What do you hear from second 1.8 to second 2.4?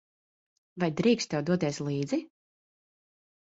līdzi?